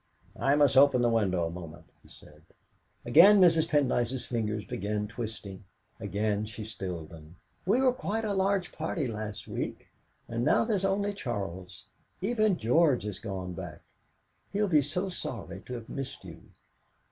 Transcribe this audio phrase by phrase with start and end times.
[0.39, 2.41] "I must open the window a moment," he said.
[3.05, 3.67] Again Mrs.
[3.67, 5.63] Pendyce's fingers began twisting,
[5.99, 7.35] again she stilled them.
[7.67, 9.89] "We were quite a large party last week,
[10.27, 11.83] and now there's only Charles.
[12.19, 13.81] Even George has gone back;
[14.51, 16.41] he'll be so sorry to have missed you!"